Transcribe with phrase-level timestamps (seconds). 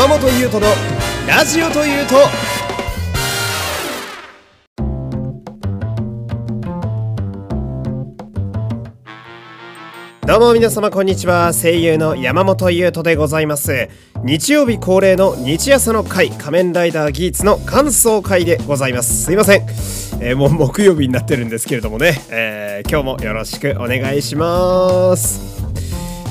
[0.00, 0.72] 山本優斗の
[1.28, 2.14] ラジオというと。
[10.26, 11.52] どうも皆様こんにちは。
[11.52, 13.90] 声優の山本優斗でございます。
[14.24, 19.24] 日曜日恒例の日朝の会仮面ライダーギーツの感想会でございます。
[19.24, 19.66] すいません、
[20.22, 25.59] えー、もう木曜日になってるんですけれどもね、えー、今日もよろしくお願いします。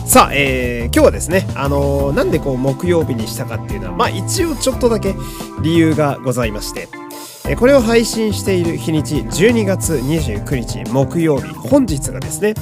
[0.10, 5.14] さあ、えー、今日はですね、あのー、なんでこう木曜日にしたかっていうのは、まあ一応ちょっとだけ
[5.62, 6.88] 理由がございまして、
[7.48, 12.56] えこれを配信している日にち12月29日木曜日、本日がですね、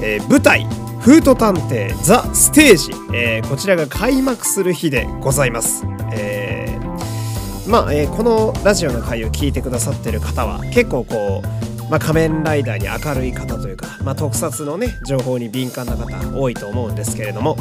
[0.00, 0.64] えー、舞台
[1.02, 5.84] 「フート探偵ザ・ステージ」えー、こちらが開幕する日でございます。
[6.12, 11.59] えー、まあ、え、このラジオの回を聞いてくださってる方は結構こう、
[11.90, 17.56] まあ、仮面ライダーに明るい方というか、まあ、特撮のね情報に敏感な方多いと思うんですけれども。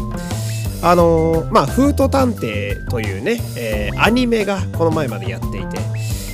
[0.81, 5.77] あのー、まあ、フート探偵というね、えー、アニメがこの前までやっていて、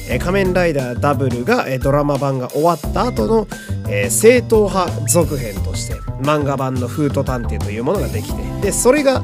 [0.07, 3.47] えー、仮面ライダーダブルが、えー、ドラマ版が終わった後の、
[3.89, 9.23] えー、正統派続編として漫画版のフート探偵というものができてでそれが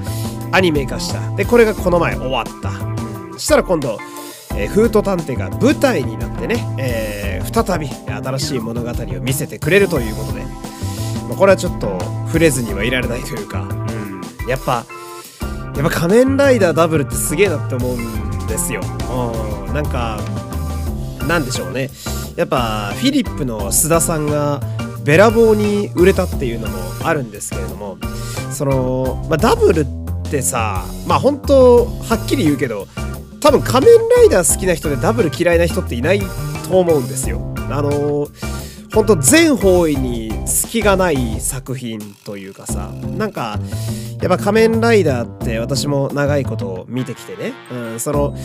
[0.52, 1.36] アニメ化した。
[1.36, 2.72] でこれがこの前終わった。
[3.34, 4.00] そしたら今度、
[4.56, 14.86] えー、フート探偵が舞台になってね、えー、再び新しい物語を見せてくれるということで、まあ、これはちょっと触れずにはいられないというか、うん、やっぱ
[15.76, 18.82] やっぱ仮面ライダーダブルってすげえなって思うんですよ。
[19.68, 20.20] うん、なんか
[21.28, 21.90] なんでしょうね
[22.36, 24.62] やっぱフィリップの須田さんが
[25.04, 27.98] べらぼうに売れたっていうのもあるんですけれども
[28.52, 29.86] その、まあ、ダブルっ
[30.30, 32.88] てさまあ本当はっきり言うけど
[33.42, 36.22] 多分仮面ライダー好きな人でダブル嫌いな人っていない
[36.70, 37.54] と思うんですよ。
[37.70, 38.28] あの
[38.94, 43.58] 本当全方位に隙がない作品というかさなんか
[44.22, 48.36] やっぱ仮面ライダーって私も長いこと見てきてね、うん、その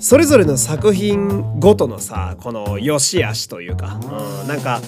[0.00, 4.00] それぞれの作品ごとのさこの良し悪しというか、
[4.42, 4.80] うん、なんか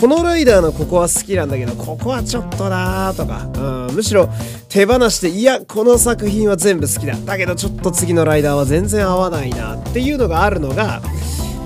[0.00, 4.30] このライダーのここは好きなんだけどここはちょっとなーとか、うん、むしろ
[4.70, 7.14] 手放していやこの作品は全部好きだ。
[7.16, 11.02] だけどちょっと次のライダーは全然合わないなっていうのがあるのが、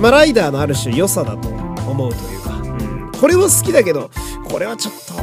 [0.00, 4.10] まあ、ライダーのある種良さだと思うというか、うん、これは好きだけど
[4.50, 5.14] これはちょっと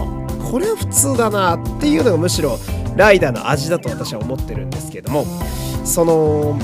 [0.50, 2.58] これは普通だなっていうのがむしろ
[2.96, 5.26] ライダーの味だと私は思ってるんですけども
[5.84, 6.58] その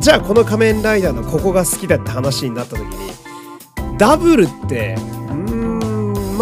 [0.00, 4.96] じゃあこの仮面ライダーのここが好きだって話になった時にダブルって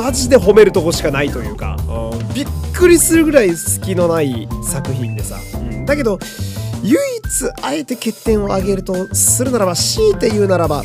[0.02, 6.18] マジで褒めるとこしかないというか、うん、びっくりするぐらい好きのない作品でさ、うん、だけど
[6.82, 10.82] 唯一あえて欠点を挙げるとするならば強いて言うならば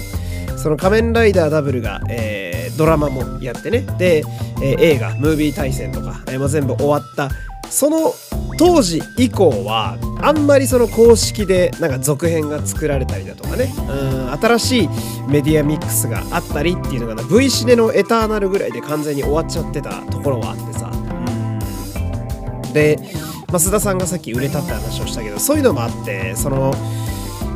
[0.58, 3.81] その仮面ライダーダブルが、えー、ドラマもやってね。
[4.00, 4.24] で、
[4.62, 7.30] えー、映画ムービー対戦とか、えー、も全部終わった。
[7.70, 8.14] その
[8.58, 13.74] 当時以降はあんまりその公式でなんか続編が作られたりだとかね。
[13.90, 14.90] うん新しい
[15.30, 20.92] メディアミックスがあったりっていうのが V シネのエターナルぐらいで完全に終わっちゃってたところはあってさ。
[22.74, 23.00] で、
[23.48, 26.74] まあ、須田さんがさっき売れたって話をしたけどそういうのもあってその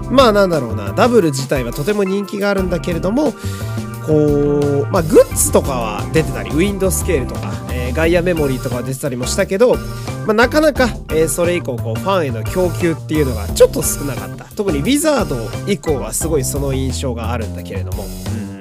[0.09, 3.34] まあなんだろうなダブル自体はとても人気があるんだけれども
[4.08, 9.76] こう、まあ、グッズとかは出てたりウィンドスケールとか、えー、ガイアメモリーとか出てたりもしたけど
[10.29, 14.45] まあ、なかなか、えー、それ以降こうファンへの供給っていうのがちょっと少なかった。
[14.56, 15.35] 特にウィザード
[15.67, 18.06] 以降はすごいその印象があるんだけれども、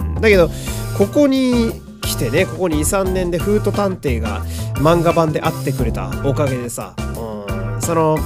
[0.00, 0.48] うん、だけど
[0.96, 4.46] ここに来てねここ23年でフート探偵が
[4.76, 8.16] 漫画版で会ってくれたおかげでさ、うん、その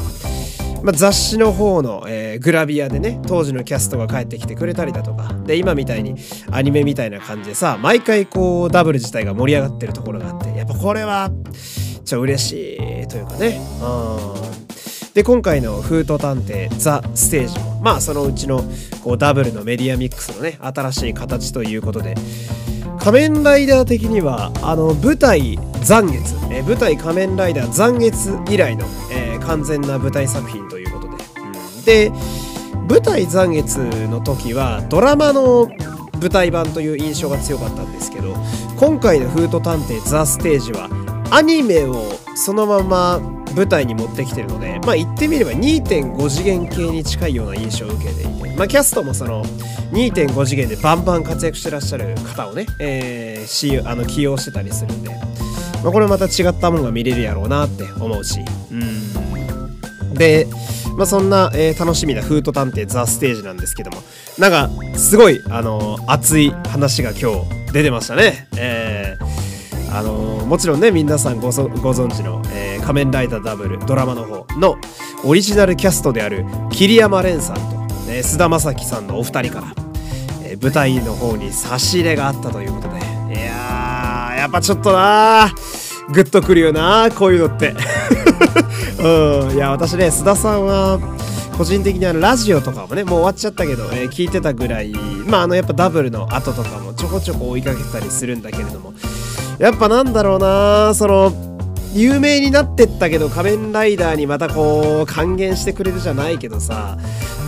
[0.85, 5.33] まあ、雑誌の方の、えー、グラビアでね当時のキャストが帰ってきてくれたりだとか。
[5.47, 6.15] で今みたいに
[6.53, 11.31] アニメみたいな感じでさ毎回こうダブル自体が盛り上がってるところがあってやっぱこれは
[12.03, 12.75] っちゃ嬉し
[13.05, 13.61] いというかね。
[13.81, 14.53] うん。
[15.15, 18.65] で今回の「フート探偵ザ・ステージもまあそのうちの
[19.05, 22.15] こうダブルのメディアミックスのね新しい形ということで
[22.99, 32.13] 仮面ライダー的にはあの舞台残月、え舞台仮面ライダー残月以来の、えー、完全な舞台作品ということで、うん、で
[32.89, 33.77] 舞台残月
[34.09, 35.69] の時はドラマの
[36.21, 38.35] 舞台版という印象が強かったんですけど
[38.77, 41.02] 今回の「フート探偵ザ・ステージは
[41.33, 43.19] アニメをそのまま
[43.57, 49.43] 舞台に持ってきてるので、まあ言ってみれば2.5次元系に近いような印象を受けていて、まあキャストもその
[49.93, 55.09] 2.5次元でバンバン活躍してらっしゃる方をね、えー、あの起用してたりするんで、
[55.83, 58.41] まあこれまた違ったものが見れるやろうなって思うし、
[58.71, 60.15] うん。
[60.15, 60.47] で、
[60.99, 64.03] まあそんな、えー、楽しみなフート探偵ザ・ステージなんですけども、
[64.39, 64.69] なんか
[64.99, 68.49] すごい、あのー、熱い話が今日出てましたね。
[68.59, 69.42] えー
[69.95, 74.77] あのー、もちろんね皆さんご存知の、えー、仮面ライダーダブルドラマの方の
[75.23, 79.75] オリジナルキャストである桐山蓮さんと、ね、菅田将暉さんのお二人から、
[80.45, 83.03] えー、舞台の方に差し入れがあったということで。
[83.33, 85.51] いややっぱちょっとな
[86.13, 87.75] グッとくるよなこういうのって。
[88.99, 89.53] うん。
[89.53, 90.99] いや私ね須田さんは
[91.57, 94.93] 個人的にあのラジオとかもねもう終わっちゃったけど、えー、聞いてたぐらい
[95.27, 98.95] まああのやっぱダブルの後とかもちょこちょこ追いかけたりするんだけれども
[99.63, 101.33] やっぱなんだろうなその
[101.95, 106.99] 有名になってったけど仮面ライダーにまたこう還元してくれるじゃないけどさ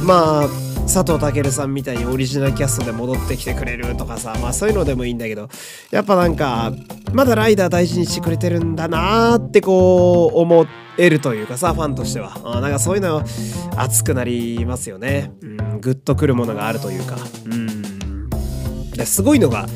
[0.05, 0.49] まあ
[0.85, 5.49] 佐藤健さんみたいにオリジナルキャストで戻ってきてくれるとかさまあそういうのでもいいんだけど
[5.91, 6.73] やっぱなんか
[7.13, 10.67] まだライダー大事にしてくれてるんだなーってこう思
[10.99, 12.39] えるというかさファンとしては。
[12.45, 13.25] あなんかそういうの
[13.77, 15.33] 熱くなりますよね。
[15.43, 17.17] うんグッとくるものがあるというか。
[17.47, 17.75] うん。
[19.05, 19.67] すごいのが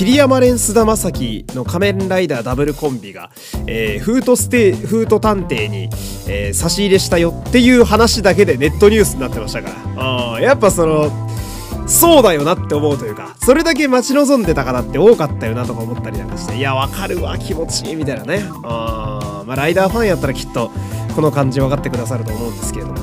[0.00, 3.30] 桐山蓮須田正樹の仮面ライダーダブルコンビが、
[3.66, 5.90] えー、フートステフート探偵に、
[6.26, 10.36] えー、差し入れしたよっていう話だけでネットニュースになってましたから。
[10.36, 11.10] あやっぱその
[11.86, 18.42] そうだよなって思うというかそれだけ待ち望んでた方って多かったよなとか思ったりなんかしていやわかるわ気持ちいいみたいなね。
[18.62, 20.70] あまあライダーファンやったらきっと
[21.14, 23.00] この感じ分かってくださると思うんですけれども。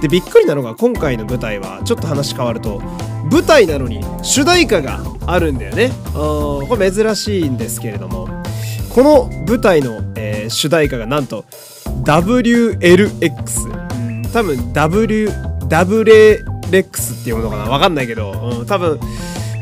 [0.00, 2.80] でびっくりなのが今回の舞台はちょっと話変わると
[3.30, 5.90] 舞台なのに主題歌があるんだよね。
[6.12, 8.28] これ珍しいんですけれども。
[8.90, 11.44] この舞台の、えー、主題歌がなんと
[12.02, 15.28] WLX 多分 W
[15.68, 17.70] WLX っていうものかな。
[17.70, 18.98] わかんないけど、うん、多分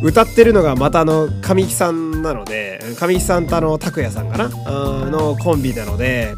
[0.03, 4.49] 歌ってるのがまたあの神木さんなので神木さんとあの拓也さんかな？
[5.11, 6.35] のコンビなので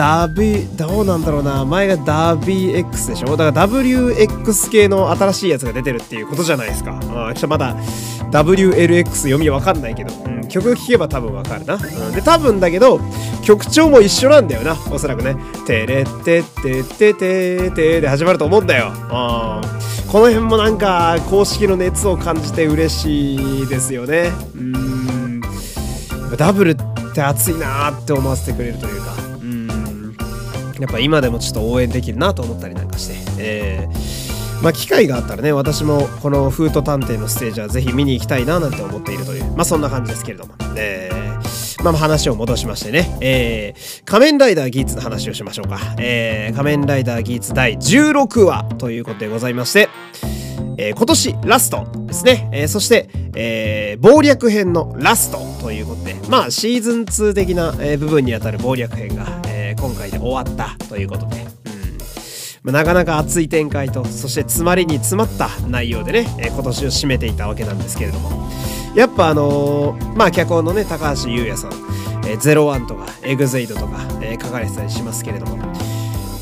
[0.00, 1.62] ダビどうなんだろうな。
[1.66, 3.36] 前がダビ X でしょ？
[3.36, 6.98] だから WX 系の新しいやつが出てるっていうことじゃないですか。
[7.10, 7.76] あちょっとまだ
[8.30, 12.98] WLX 読みわかんないけど、うん、曲聴けば多分わかるな、うん、で多分だけど
[13.44, 14.74] 曲調も一緒なんだよな。
[14.90, 15.36] おそらくね。
[15.66, 18.92] テレテテテテテで始まると思うんだよ。
[20.10, 24.32] この辺もなんか公式の熱を感じて嬉しいですよね。
[24.54, 25.42] うん。
[26.38, 26.76] ダブルっ
[27.14, 29.28] て熱いなーって思わせてくれるというか。
[30.80, 49.88] やっぱ今でもちょっと応援できるなと思ったりなんかして、えー、まあ機会があったらね私もこのフート探偵のステージはぜひ見に行きたいななんて思っているというまあそんな感じですけれども、えー、まあ話を戻しましてね、えー、仮面ライダーギーツの話をしましょうか、えー、仮面ライダーギーツ第16話ということでございまして。
[50.80, 52.48] えー、今年ラストですね。
[52.52, 59.26] えー、そして、えー、謀略編のラストということで、まあシーズン2的な、え部分にあたる謀略編が、
[59.80, 61.48] 今回で終わったということで、うん。
[62.64, 68.50] ま、なかなか熱い展開と、そして詰まりに詰まった内容でね、え今年を締めていたわけなんですけれども、
[68.94, 71.70] やっぱあのまあ脚本のね、高橋優也さん、
[72.26, 75.56] えー、01とかエグゼイドとか、え書かれてたりしますけれども、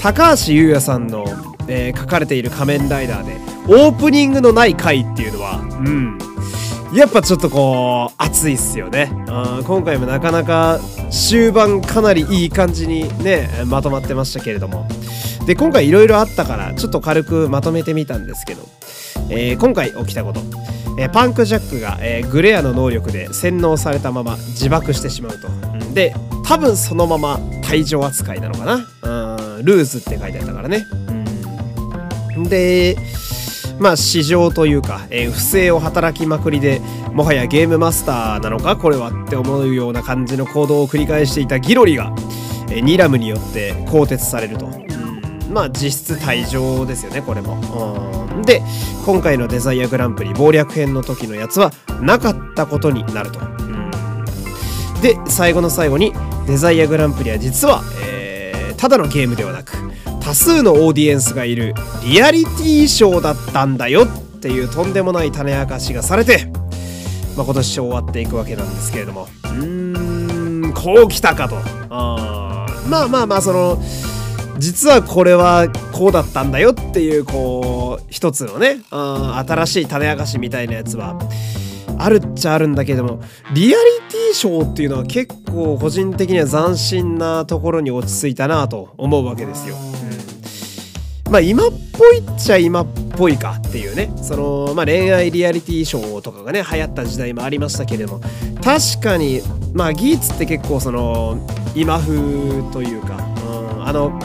[0.03, 1.25] 高橋優也さんの、
[1.69, 3.37] え書かれている仮面ライダーで、
[3.69, 6.19] オープニングのない回っていうのは、うん。
[6.93, 9.11] やっぱちょっとこう、熱いっすよね。
[9.29, 10.81] あ今回もなかなか
[11.11, 14.89] 終盤かなりいい感じにね、まとまってましたけれども。
[15.47, 18.63] で、今回いろいろあったから、ちょっと軽くまとめてみたんですけど、
[19.29, 20.41] えー、今回起きたこと。
[20.99, 25.49] え、パンクジャックが、えー、グレアの能力で洗脳されたまま自爆してしまうと。
[25.95, 26.15] で、
[26.45, 28.75] 多分そのまま退場扱いなのかな。
[29.57, 30.87] うん、ルーズって書いてあったからね。
[32.37, 32.97] うん、で、
[33.79, 36.81] まあ市場というか、えー、不正を働きまくりで
[37.13, 42.13] もはやゲームマスターなのかこれはって思うような感じの行動を繰り返していたギロリが、
[42.71, 44.69] えー、ニラムによって更迭されると。
[45.51, 47.59] まあ実質退場ですよねこれも。
[48.45, 48.63] で
[49.07, 53.41] 今回のデザイアグランプリ謀略編の時のやつはなかったことになると。
[55.01, 56.13] で最後の最後に
[56.47, 59.73] デザイアグランプリは実は、えー、ただのゲームではなく
[60.29, 61.73] 多数のオーディエンスがいる
[62.05, 66.53] リアリティショーだったんだよっていうとんでもない種明かしがされて、
[67.35, 71.57] まあ、今年終わっていくわけなんですけれどもうーんこう来たかと
[71.89, 73.83] あまあまあまあその
[74.59, 81.19] 実はこれはこうだったんだよっていうこう一つのねあ新しい種明かしみたいなやつは
[81.99, 83.23] あるっちゃあるんだけども
[83.55, 89.88] リアリティショーっていうのは結構個人的には斬新なところに落ち着いたなと思うわけですよ。
[91.31, 94.11] まあ今っぽいっちゃ今っぽいかっていうね。
[94.23, 98.21] その、まあ、恋愛リアリティショーとかがね流行った時代もありましたけれども。
[98.63, 99.41] 確かに
[99.75, 101.39] まあギーツって結構その
[101.75, 102.17] 今風
[102.73, 103.17] というか、
[103.75, 104.19] うん、あの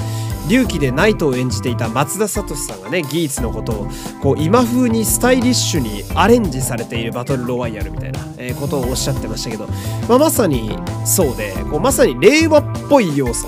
[0.50, 3.88] 龍騎でナイトを演じていた松田聡さんがねギーツのことを
[4.22, 9.68] こう今風にスタイリッシュにアレンジされているバトルロワイヤルみたいな、えことをおっしゃってましたけど、
[10.10, 13.48] まあ、まさにそうでこうまさに令和っぽい要素。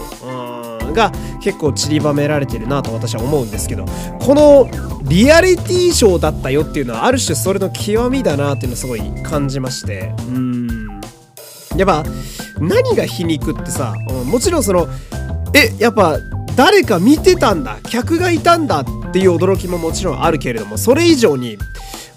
[0.94, 1.12] が
[1.42, 3.86] 結構散りばめられてるなと私は思うんですけど
[4.20, 4.70] この
[5.04, 10.14] リアリティショーだったよっていうのはある種それの極みだなっていうのをすごい感じまして。
[10.30, 11.02] うん。
[11.78, 12.04] やっぱ
[12.60, 13.94] 何が皮肉ってさ、
[14.26, 14.88] もちろんその
[15.54, 16.18] えやっぱ
[16.56, 21.58] 誰か見てたんだ客がいたんだっていう驚きももちろんあるけれどもそれ以上に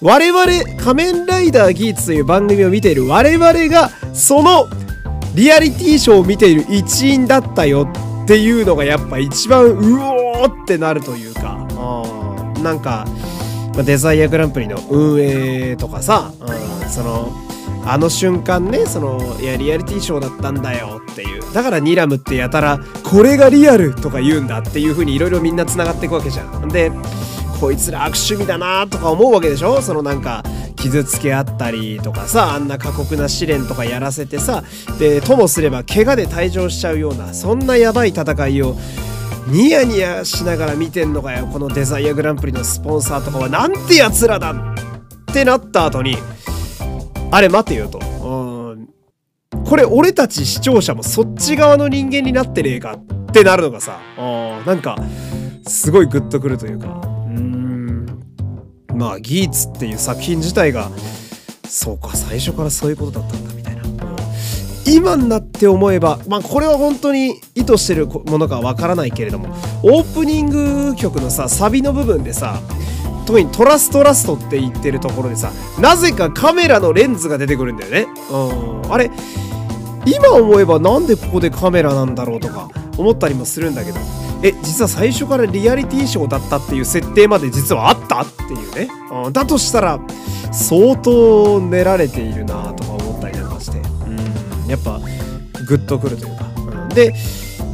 [0.00, 0.44] 我々
[0.76, 4.68] 仮面ライダーギーツという番組を見ている我々がその
[5.34, 7.86] リアリティショーを見ている一員だったよ
[8.28, 11.66] っていうのがやっぱ一番うおーってなるというか
[12.62, 13.06] なんか
[13.82, 17.32] デザイアグランプリの運営とかさ、うん、その
[17.86, 21.54] あの瞬間ねそのいやリアリティショーだったんだよっていう。
[21.54, 26.68] だからニラムってやたらこれがリアルとか言うんだっていう風にいろいろみんな繋がっていくわけじゃん。
[26.68, 26.92] で
[27.58, 29.82] こいつら悪趣味だなとか思うわけでしょ？
[29.82, 30.42] そのなんか
[30.76, 34.62] 傷つけ合ったりとかさあんな過酷な試練とかやらせてさ
[34.98, 38.76] でともすれば怪我で退場しちゃうようなそんなやばい戦いを
[39.48, 41.46] ニヤニヤしながら見てんのかよ。
[41.46, 46.16] このデザイアグランプリのスポンサーとかはなんてやつらだってなった後に
[47.30, 47.98] あれ待てよと。
[49.64, 54.96] これ俺たち視聴者もそっち側の人間になってねえかってなるのがさ、なんか
[55.66, 57.02] すごいグッとくるというか、
[58.98, 60.90] まあギーツっていう作品自体が、
[61.68, 63.82] そうか、最初からそういうことだったんだみたいな。
[64.86, 72.60] 今になって思えば、まあこれは本当に意図してるものかわからないけれども、オープニング曲のさ、サビの部分でさ、
[73.24, 78.06] 特にトラストラストって言ってるところでさなぜかカメラのレンズが出てくるんだよね。
[78.30, 78.90] うん。
[78.90, 79.10] あれ
[80.06, 84.00] 今思えばなんでここでカメラなんだろうとか思ったりもするんだけど。
[84.42, 88.88] え実は最初からリアリティショーだったっていう設定まで実はあったっていうね、
[89.24, 90.00] うん、だとしたら
[90.52, 93.78] 相当練られているなとか思ったりなんかして。
[93.78, 93.88] うん
[94.68, 95.00] やっぱ
[95.66, 97.14] グッとくるというか、うん、で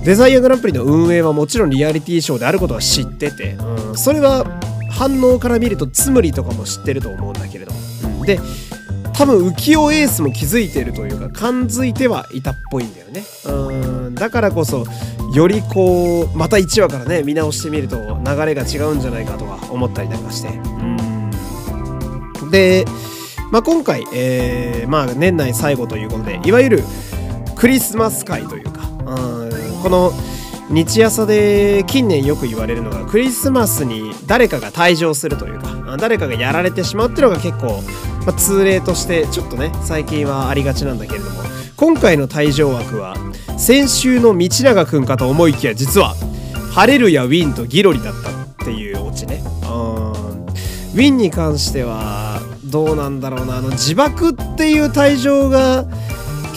[0.04, 4.44] デザイアグランプリの運営はもちろんリアリティショーであることは知ってて、うん、それは
[4.90, 8.38] 反応から見るとつむりとかも知ってると思うんだけれども、で
[9.14, 13.22] 多分浮世エースも気づいてるというか感づいてはいたっぽいんだよね。
[13.46, 14.14] うん。
[14.14, 14.84] だからこそ
[15.32, 20.48] よりこうまた1話からね見直してみると流れが違うんじゃないかとか思ったりなんかして。
[20.48, 22.50] うん。
[22.50, 22.84] で、
[23.50, 26.84] まあ、今回、えーまあ、年内最後ということでいわゆる
[27.56, 29.82] クリスマス会というかうん。
[29.82, 30.12] この
[30.70, 37.82] 日朝で近年よく言われるのがクリスマスに誰かが退場するというか誰かがやられてしまうっていうのが結構、
[38.26, 41.42] まあ、通例としてちょっとね最近はありがちなんだけれども
[41.76, 43.16] 今回の退場枠は
[43.58, 46.14] 先週の道長くんかと思いきや実は
[46.72, 49.42] ハレルヤウィンとギロリだったっていうオチね。
[49.62, 50.46] うん。
[50.46, 55.84] ウィンに関してはどうなんだろうなあの自爆っていう退場が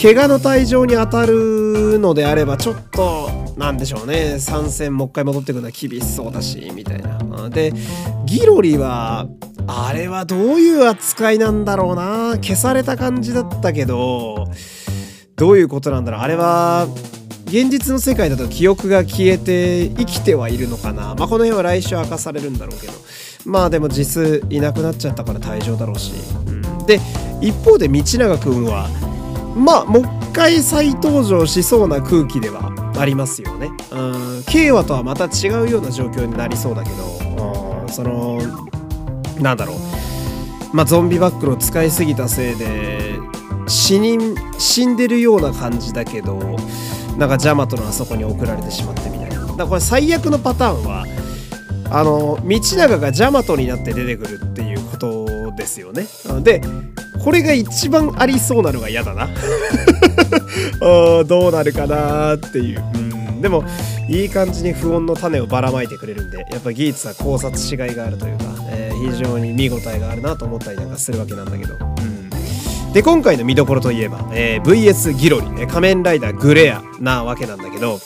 [0.01, 4.39] 怪我の退場に当たるのであればちょっとなんでしょうね。
[4.39, 7.49] 参戦もう一回戻ってくるのは厳しそうだしみたいな。
[7.49, 7.73] で
[8.25, 9.27] ギロリは
[9.67, 12.37] あれはどういう扱いなんだろうな。
[12.37, 14.47] 消された感じだったけど
[15.35, 16.21] どういうことなんだろう。
[16.21, 16.87] あれは
[17.45, 21.15] 現実の世界だと記憶が消えて生きてはいるのかな。
[21.15, 22.93] まあこの辺は来週明かされるんだろうけど。
[23.45, 26.11] まあでも実質いなくなっちゃったから退場だろうし、
[26.47, 26.99] うん、で
[27.41, 28.89] 一方で道長くんは
[29.55, 33.69] まあもう一回再登場しそうな空気ではありますよね。
[33.91, 38.39] うん、慶和とはまた違うような状況になりそうだけど、うん、その、
[39.41, 39.77] なんだろう。
[40.75, 43.15] まあ、ゾンビバッグを使いすぎたせいで、
[43.67, 46.57] 死人、死んでるような感じだけど、
[47.17, 49.39] なんかジャマトのあそこに送られてしまってみたいな。
[49.39, 51.05] だからこれ最悪のパターンは、
[51.89, 56.07] あの、道長がジャマトになって出てくるっていうことですよね。
[56.43, 56.61] で、
[57.23, 59.29] これが一番ありそうなのが嫌だな
[61.25, 62.83] どうなるかなっていう。
[62.93, 63.07] うん
[63.41, 63.63] でも
[64.09, 68.45] いい感じに不穏の種をばらまいてくれるんでやっぱ技術は考察しがいがあるというか、
[68.77, 77.99] えー、非常に見応えがあるなと思ったりなんかするわけなんだけど、うん、で今回の見どころといえば、えー、VS ギロリ、仮面ライダーグレアなわけなんだけど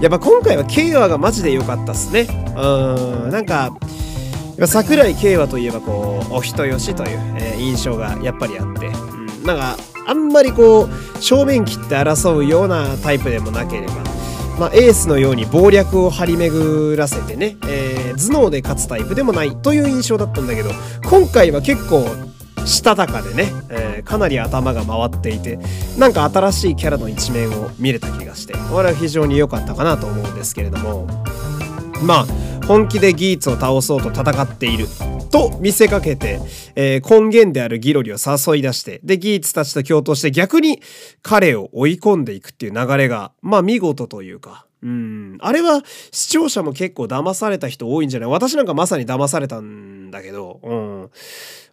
[0.00, 2.26] やっぱ今回は慶和がマジで良かったっすね。
[2.56, 3.72] うんなんか
[4.66, 9.76] 桜井慶和といえばこうお人よしという、えー、印象がやっぱりあって、うん、なんか
[10.06, 13.94] あんまりこう正面切って争うようなタイプでもなければ、
[14.58, 20.70] まあ、エースのように謀略を張り巡らせてね、え頭脳で勝つタイプでもないという印象だったんだけど
[21.08, 22.04] 今回は結構
[22.66, 25.58] したたかでね、えー、かなり頭が回っていて
[25.98, 31.06] なんか新しいキャラの一面を見れた気がしてこれは非常に良かったかなと思うんですけれども
[32.02, 32.26] まあ
[32.66, 34.86] 本気でギーツを倒そうと戦っている
[35.30, 36.40] と見せかけて、
[36.76, 40.80] えー、根源であるギロリを誘い出してでギーツたちと共闘して逆に
[41.22, 45.38] 彼を追い込んでいくっていう流れがまあ見事というかうん。
[45.40, 48.30] あれは視聴者も結構騙された人多いんじゃない？
[48.30, 51.10] 私なんかまさに騙されたんだけど、うん。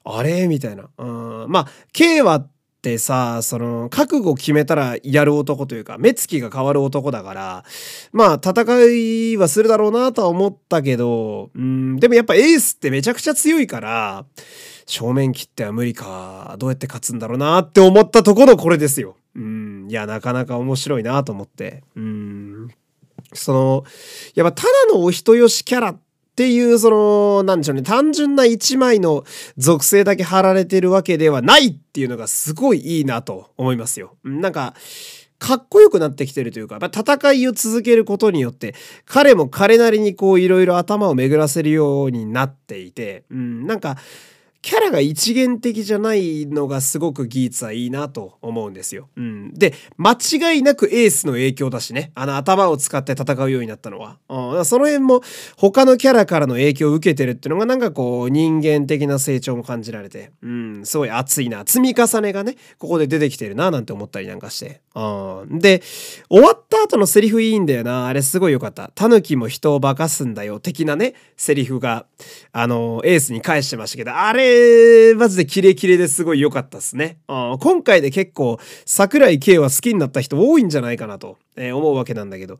[0.03, 0.47] あれ？
[0.47, 0.89] みたいな。
[0.97, 1.51] うん。
[1.51, 2.49] まあ、K はっ
[2.81, 7.65] てさ、その、覚悟決めたらやる男というか、目つきが変わる男だから、
[8.13, 14.25] まあ、戦いはするだろうなとは思ったけど、うん、でもやっぱエースってめちゃくちゃ強いから、
[14.85, 19.17] 正面切っては無理か、どうやって勝つんだろうなって思ったところこれですよ。
[19.35, 21.83] うん、いや、なかなか面白いなと思って。
[21.97, 22.69] うん。
[23.33, 23.83] その、
[24.35, 25.99] やっぱただのお人よしキャラっ
[26.35, 29.25] ていう、その、なんでしょうね、単純な一枚の
[29.57, 34.17] 属性だけ貼られてるわけではないっていうのがすごいいいなと思いますよ。
[34.23, 34.73] なんか、
[35.39, 43.97] かっこよくなってきてるというか、やっぱ戦いを続けることによって、彼も彼なりにこういろいろ頭を巡らせるようになっていて、うん、なんか、
[44.61, 49.07] キャラが一元的じゃないのがすごくギーツはいいなと思うんですよ。
[49.15, 49.53] うん。
[49.53, 52.11] で、間違いなくエースの影響だしね。
[52.13, 54.17] あの頭を使って戦うようになったのは。
[54.27, 55.21] うん、その辺も
[55.55, 61.63] 他のキャラからの影響を受けてるっていうのがなんかこう人間的な成長も感じられて、うん、すごい熱いな。
[61.65, 64.81] 積み重ねがね、ここで出てきてるななんて思ったりなんかして。
[64.93, 65.59] うん。
[65.59, 65.81] で、
[66.29, 68.07] 終わった後のセリフいいんだよな。
[68.07, 68.91] あれすごい良かった。
[68.93, 70.59] タヌキも人を化かすんだよ。
[70.59, 72.05] 的なね、セリフが、
[72.51, 74.48] あの、エースに返してましたけど、あれ
[75.17, 77.19] マジでキレキレですごい良かったっすね。
[77.27, 82.59] 今回で結構桜井圭は好きになった人多いんじゃないかなと、え思うわけなんだけど、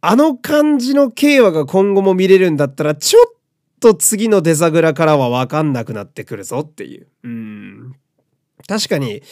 [0.00, 3.32] あの感じの慶和が今後も見れるんだったら、ちょっ
[3.80, 7.06] と次のデザグラからはわかんなくなってくるぞっていう。
[7.24, 7.94] うん。
[8.66, 9.22] 確かに、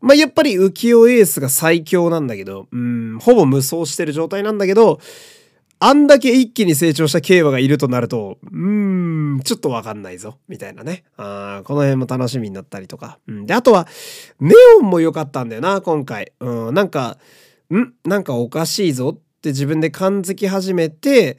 [0.00, 5.00] まあ、やっぱり浮世エースが最強なんだけど、うん、ほぼ無双してる状態なんだけど、
[5.78, 8.58] あんだけ一気に成長した競馬がいるとなると、うー
[9.42, 11.04] ちょっとわかんないぞ、みたいなね。
[11.16, 13.18] あこの辺も楽しみになったりとか。
[13.26, 13.88] うん、で、あとは、
[14.40, 16.32] ネオンも良かったんだよな、今回。
[16.40, 17.18] うん、なんか、
[17.72, 17.92] ん？
[18.08, 21.38] なんかおかしいぞって自分で感づき始めて、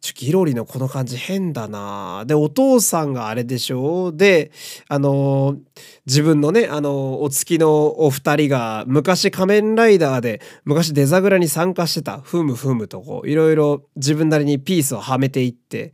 [0.00, 4.10] ちょ、ギロリのこの感じ変だなで、お父さんがあれでしょ？
[4.10, 4.50] で、
[4.88, 5.58] あのー、
[6.06, 15.92] 自分のね、あのー、お月のお二人が昔仮面ライダーで、昔デザグラに参加してた、ふむふむとこう、いろいろ自分なりにピースをはめていって、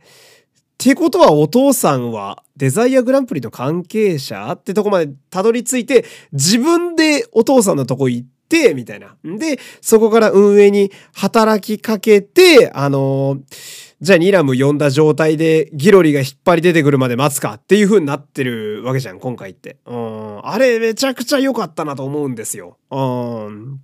[0.79, 9.17] ってことはお父さんはデザイアグランプリの関係者ってとこまでたどり着いて、自分でお父さんのとこ行って、みたいな。
[9.25, 19.75] で、そこから運営に働きかけて、あのーじゃあニラム呼んだ状態でギロリが引っ張り出てくるまで待つかっていう風になってるわけじゃん、今回って。
[19.85, 20.39] うん。
[20.47, 22.77] あれめちゃくちゃ良かったなと思うんですよ。
[22.89, 23.81] うん。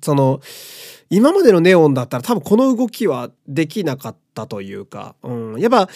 [0.00, 0.40] その、
[1.14, 5.60] 今までのネオンだったら多分この動きはできなかったというか、うん。
[5.60, 5.86] やっぱ、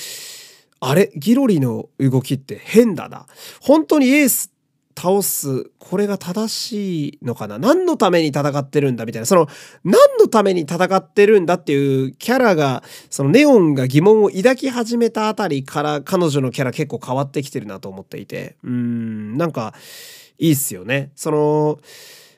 [0.81, 1.11] あれ？
[1.17, 3.27] ギロリの動きって変だな。
[3.63, 4.53] 本当にエース
[4.95, 7.59] 倒す、これが正しいのかな？
[7.59, 9.49] 何のために戦ってるんだみたいな、その、
[9.85, 19.73] 何のために戦ってるんだっていうキャラが、そのネオンが疑問を抱き始めたあたりから彼女のキャラ結構変わってきてるなと思っていて、うん、なんか、
[20.39, 21.11] いいっすよね。
[21.15, 21.79] その、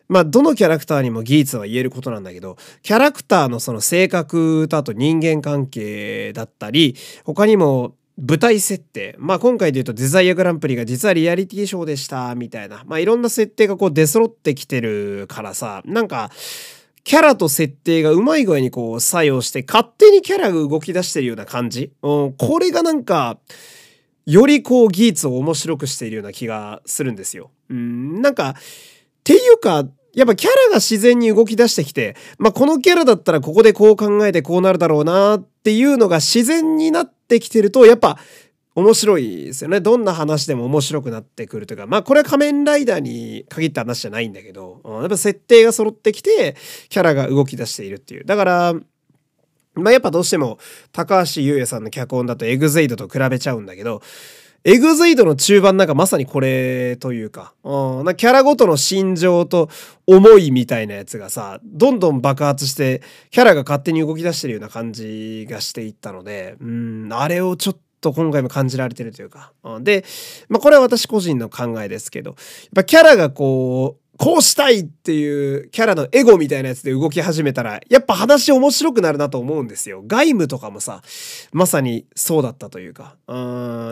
[0.09, 9.15] まあ、どのキャラクターにも技術は言えることなんだけど、キャラクターのその性格とあと人間関係だったり、他にも舞台設定。
[9.19, 12.83] まあ今回で言うとデザイアグランプリが実はリアリティショーでしたみたいな。
[12.87, 16.31] まあいろんな設定がこう出揃ってきてるからさ、なんか
[17.05, 21.91] キャラと設定がうまい具合にこう作用して勝手にキャラが動き出してるような感じ。
[22.03, 23.39] うん、これがなんか、
[24.27, 27.51] よりこう技術を面白くしているような気がするんですよ。
[27.71, 28.57] うん、なんか、
[29.35, 38.19] っていうか、やっぱキャラが自然に動き出してきて、まあ、このキャラだったらここでこう考えてこうなるだろうなっていうのが自然になってきてると、やっぱ
[38.75, 39.83] 面白いですよね。
[39.83, 46.57] どんな話でも面白くなってくるというか、まあこれは仮面ライダーに限った話じゃないんだけど、うんやっぱ設定が揃ってきて、
[46.89, 48.25] キャラが動き出しているっていう。
[48.25, 48.75] だから、
[49.75, 50.59] まあやっぱどうしても
[50.93, 54.01] 高橋優也さんの脚本だとエグゼイドと比べちゃうんだけど、
[54.65, 59.69] エグゼイドの中盤なんかまさにこれというか、うん、なキャラごとの心情と
[60.07, 69.53] 思いみたいなやつがさ、どんどん爆発して、キャラが勝手に動き出してるような感じがしていったので、うん、あれをちょっと今回も感じられてるというか。
[69.81, 70.05] で、
[70.49, 72.39] まあこれは私個人の考えですけど、やっ
[72.75, 80.03] ぱキャラがこう、こうしたいっていうキャラのエゴみたいなやつで動き始めたら、やっぱ話面白くなるなと思うんですよ。
[80.07, 81.03] 外務とかもさ、
[81.53, 83.35] まさにそうだったというか、う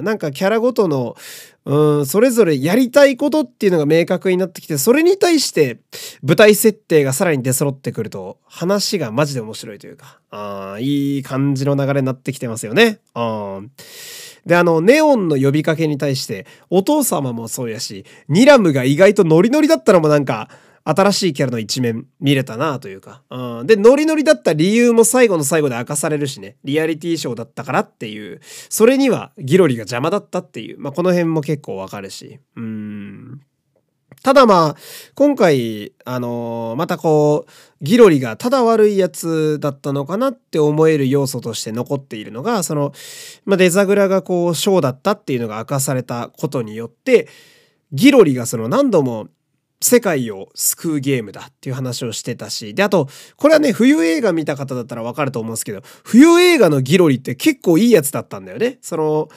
[0.01, 1.15] ん、なんかキャラごとの、
[1.65, 5.79] うん、それぞれやりたいことっていうのが明確になってきて、それに対して
[6.25, 12.99] 舞台設定がさらに出揃ってくると、話がマジで面白いというか、あいい感じの流れになってきてますよね。
[13.15, 13.61] あ
[14.47, 20.49] で、あの、ネオンの呼びかけに対して、お父様もそうやし、ニラムが意外とノリノリだったのもなんか、
[20.89, 23.23] 新しいキャラの一面見れたなというか。
[23.29, 26.57] うん、で、ノリノリだった理由も最後の最後で明かされるしね。
[26.63, 28.41] リアリティショーだったからっていう。
[28.69, 30.79] それにはギロリが邪魔だったっていう。
[30.79, 32.39] まあ、この辺も結構わかるし。
[32.55, 33.41] うん。
[34.27, 34.77] ただまあ、
[35.15, 42.93] 今回、あのー、またこう、ギロリがただ悪いやつだったのかなって思える要素として残っているのが、その、
[43.45, 47.29] まあ、デザグラがこう、ショーだったっていうのが明かされたことによって、
[47.93, 49.29] ギロリがその何度も
[49.81, 58.79] 世界を救うゲームだっていう話をしてたし、で、あと、これはね、冬映画見た方だったらわかると思うんですけど、冬映画のギロリって結構いいやつだったんだよね。
[58.83, 59.29] その、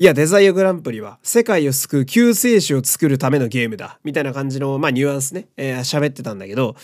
[0.00, 3.98] いや、デザイアグランプリは世界を救う救世主を作るためのゲームだ。
[4.02, 6.74] みたいな感じの、まあ、ニュアンスね、えー、喋ってたんだけど、っ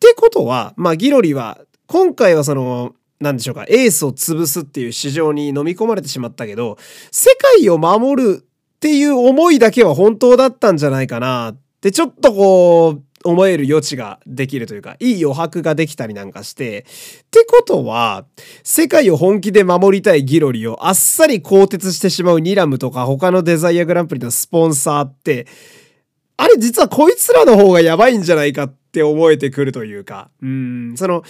[0.00, 6.78] てことは、まあ、ギロリは、今回はその、なんでしょうか、エースを潰すっていう市場に飲み込まれてしまったけど、
[7.12, 18.24] 世界を守るっていう思いだけは本当だったんじゃないかなで、ちょっとこう、思える余地ができるというか、いい余白ができたりなんかして、ってことは、
[18.62, 25.46] 世界を本気で守りたいギロリをあっさり更迭してしまうニラムとか他のデザイアグランプリのスポンサーって、
[26.36, 31.22] あれ実はこいつらの方がやばいんじゃないかって思えてくるというか、うん、その、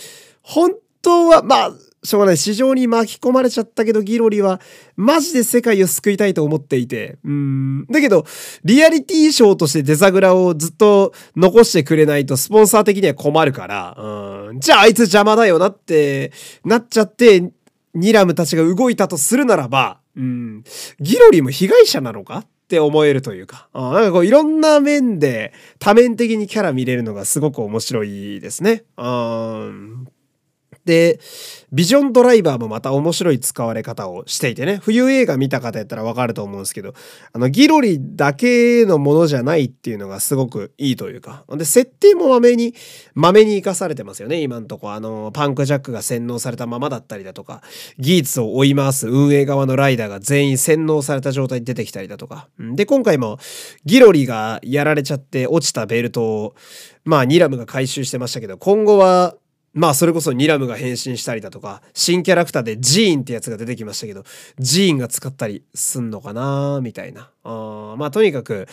[0.42, 1.72] 本当は、まあ、
[2.04, 2.36] しょうがない。
[2.36, 4.60] 市場に巻き込まれちゃったけど、ギロリは、
[4.96, 7.18] マジで世界を救いたいと思っていて。
[7.24, 7.86] うん。
[7.86, 8.26] だけど、
[8.64, 14.60] リアリティショーとしてデザグラをずっと残してくれないと、スポンサー的には困るから、うん。
[14.60, 16.32] じゃああいつ邪魔だよなって、
[16.64, 17.52] なっちゃって、
[17.94, 20.64] ニラムたちが動いたとするならば、うん。
[21.00, 28.84] ギロリも被害者なのかって思えるというか、あなんかこういろんな面で多面的にキャラ見れるのがすごく面白いですね。
[28.96, 30.08] うん
[30.84, 31.20] で、
[31.72, 36.94] ビジョンドライバーもまた面白い使われ方をしていてね、冬映画見た方やったらわかると思うんですけど、
[37.32, 42.74] あの、ギロリだけのものじゃないっていうのがすごくいいというか、で、設定も豆に、
[43.14, 44.92] 豆に生かされてますよね、今んとこ。
[44.92, 47.62] あの、パンクジャックが洗脳されたままだったりだとか、
[47.98, 52.48] ギーツを追い回す運営側のライダーが全員洗脳された状態で出てきたりだとか。
[52.58, 53.38] で、今回も
[53.84, 56.54] ギロリがやられちゃって落ちたベルトを、
[57.04, 59.34] まあ、ニラムが回収してましたけど、今後は
[59.74, 64.24] まあそれこそニラムが変身したりだとか新キャラクターでジーンってやつが出てきましたけど
[64.58, 68.66] ジーンが使ったりすんのかなみたいなあまあとにかく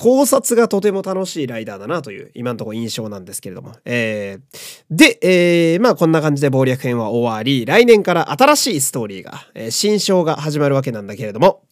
[0.00, 3.74] 考察がとても楽しいライダーだなという今のところ印象なんですけれども。
[3.84, 11.64] えー、で、えー、まあこんな感じで謀略編は終わり、来年から新しいストーリーが、えー、新章が始まるわけなんだけれども、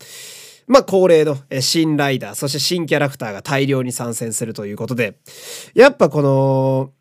[0.66, 5.14] まあ恒例の新ライダー、そして新キャラクターが大量に参戦するということで、
[5.74, 6.92] やっぱこの、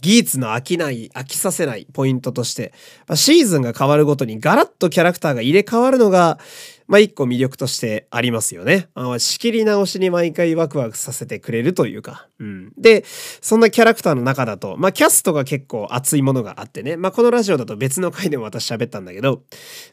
[0.00, 2.72] ギーツの飽きない、飽きさせないポイントとして、
[3.06, 6.38] ま、シーズンが変わるごとにガラッとキャラクターが入れ替わるのが、
[6.86, 8.88] まあ一個魅力としてありますよね。
[8.94, 12.28] あ仕切り直しに毎回ワクワクさせてくれるというか。
[12.38, 12.72] うん。
[12.76, 13.04] で、
[13.40, 16.96] そんなキャラクターの中だと、まあキャストが結構熱いものがあってね。
[16.96, 19.42] まあこのラジオだと別の回でも私喋ったんだけど、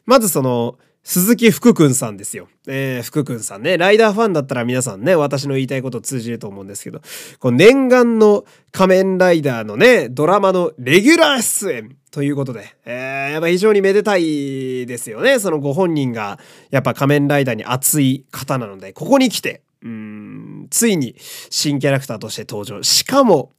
[0.04, 2.48] まずその、鈴木福くんさんですよ。
[2.68, 3.76] えー、福くんさんね。
[3.76, 7.00] ライダーファンだったら皆さんね、私の言いたいこと通じると思うんですけど、
[7.40, 15.40] こう念願の仮面ライダーのね、ドラマのレギュラー出演ということで、えー、やっぱ非常にめでたいですよね。
[15.40, 16.38] そのご本人が、
[16.70, 21.16] やっぱ仮面ライダーに熱い方なので、ここに来て、うん、ついに
[21.50, 22.80] 新キャラクターとして登場。
[22.84, 23.50] しかも、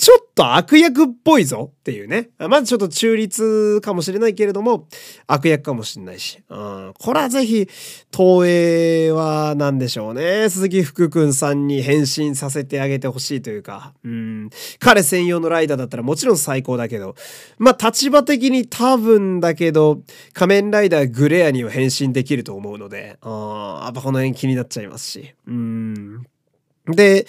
[0.00, 2.30] ちょっと悪役っぽいぞっていうね。
[2.38, 4.88] まずちょっと中立かもしれないけれども、
[5.26, 6.38] 悪役かもしれないし。
[6.48, 7.68] うん、これはぜひ、
[8.10, 10.48] 東映は何でしょうね。
[10.48, 17.14] 鈴木福くんさんに変身させてあげてほしいというか、うん、彼専用のライダーだったらもちろん最高だけど、
[17.58, 20.00] まあ立場的に多分だけど、
[20.32, 25.34] 仮面ライダーグレアには変身できると思うので、あやっぱこの辺気になっちゃいますし。
[25.46, 26.26] うん
[26.92, 27.26] で、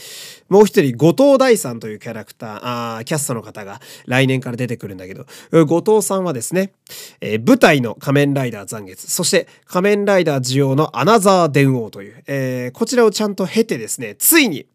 [0.50, 5.26] もう一人、後藤大さんというキャラクター、あーキャストの方が来年から出てくるんだけど、
[5.66, 6.74] 後藤さんはですね、
[7.22, 14.66] えー、舞台の仮面ライダー残月、そして仮面ライダー需要のアナザー電王という、えー、こちらをちゃんと経てですね、ついに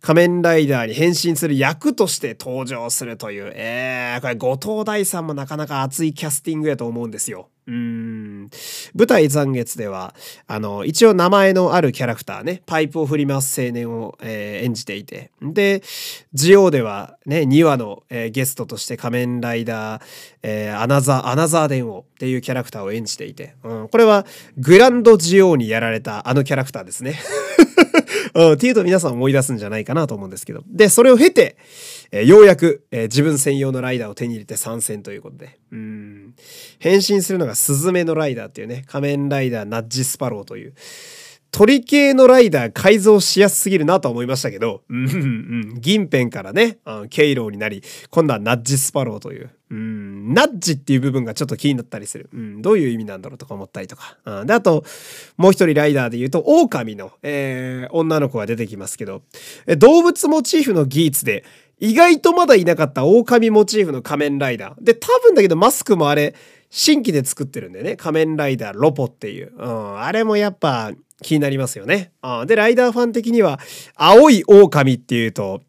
[0.00, 7.50] 仮面ライダーに変身する役として登場するという、えー、これ後藤大さんもなかなか熱いキャスティングやと思うんですよ。
[7.70, 8.50] うん。
[8.96, 10.12] 舞台残月では、
[10.48, 15.80] あの、一応名前のあるキャラクターね、パイプを振り回す青年を、えー、演じていて、で、
[16.34, 20.02] ジオではね、2話の、えー、ゲストとして仮面ライダー、
[20.42, 24.26] えー、アナザー、アナザー伝王っていうキャラクターを演じていて、うん、これは
[24.58, 27.20] グランドジオにやられたあのキャラクターですね。
[28.34, 30.62] うん、っていうと皆さん思い出すんじゃないかなと思うんですけど。
[30.66, 31.56] で、それを経て、
[32.10, 35.58] えー、ようやく、えー、自分専用のライダーを手に入れて参戦ということで。
[35.72, 36.34] うん。
[36.78, 40.74] 変身するのがスズメのライダーっていうね、仮面ライダーナッジスパローという。
[41.50, 46.78] 鳥系のライダー改造しやすすぎるなと思いましたけど、うん、うん、銀ペンからね、
[47.10, 52.28] ケイローになり、今度はナッジスパローという、うん、ナッジっていう部分がちょっと気になったりする。
[52.32, 54.16] うん、どういう意味なんだろうとか思ったりとか。
[54.24, 54.84] うん、で、あと、
[55.36, 59.22] もう一人ライダーで言うと、狼の、えー、女の子が出てきますけど、
[59.78, 61.44] 動物モチーフのギーツで、
[61.80, 64.84] 意外とまだいなかった狼モチーフの仮面ライダー。
[64.84, 66.34] で、多分だけどマスクもあれ、
[66.68, 67.96] 新規で作ってるんでね。
[67.96, 69.52] 仮面ライダーロポっていう。
[69.56, 72.12] うん、あれもやっぱ、気になりますよね。
[72.22, 73.60] あで、ライダーファン的には、
[73.94, 75.62] 青い狼っていうと、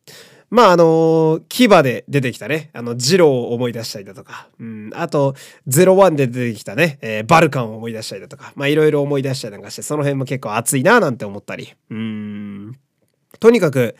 [0.49, 5.33] まあ、あのー、牙で出てきたね、あの、ジローを思い出したりだとか、うん、あと、
[5.69, 12.77] 01で出てきたね、えー、バルカンを思い出したりだとか、まあ、いろいろ思い出したりなんかして、その辺も結構熱いななんて思ったり、うん、
[13.39, 13.95] とにかく、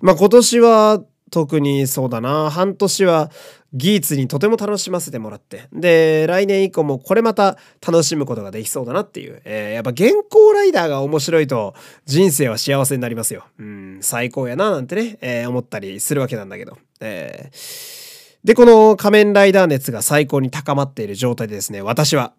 [0.00, 3.30] まあ、今年は、特にそうだな、半年は
[3.74, 11.74] ギーツにとても楽しませてもらって、で、来年以降もこれまた楽しむことができそうだなっていう、えー、やっぱ現行ライダーが面白いと
[12.06, 13.44] 人生は幸せになりますよ。
[13.58, 16.78] うん、最高やななんてね、えー、思ったりするわけなんだけど。
[17.00, 18.04] えー
[18.44, 22.34] で、この仮面ライダー熱が最高に高まっている状態でですね、私は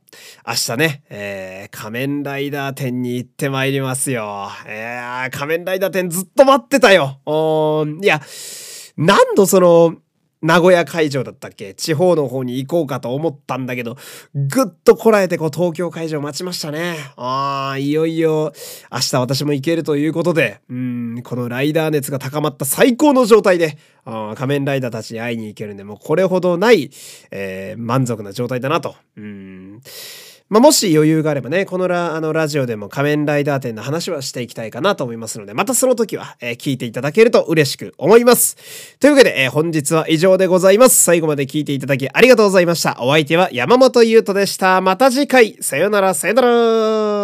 [0.48, 4.50] 明日ね、えー、仮面ライダー展に行ってまいりますよ。
[4.68, 7.20] えー、仮面ライダー展ずっと待ってたよ。
[8.04, 8.22] いや、
[8.98, 9.96] 何度その、
[10.42, 11.74] 名古屋会場だったっけ？
[11.74, 13.98] 地方の方に行こうかと思ったんだけど、
[14.34, 16.98] ぐっとこらえてこう東京会場待ちましたね。
[17.16, 18.54] ああ、いよいよ
[18.92, 26.92] 明日私も行けるということで、うん、このライダー熱が高まった最高の状態で、あ仮面ライダーたちに会いに行けるんで、もうこれほどない、
[27.32, 28.96] えー、満足な状態だなと。
[29.18, 29.82] うん
[30.48, 38.98] まあ、もし余裕があればね、このラあのラジオでも仮面ライダー展の話はしていきたいかなと思いますので、またその時は、えー、聞いていただけると嬉しく思います。
[39.00, 41.02] というわけで、えー、本日は以上でございます。
[41.02, 42.98] 最後まで聞いていただきありがとうございました。
[43.00, 44.82] お相手は山本優斗でした。
[44.82, 47.15] また次回、さよなら、さよなら。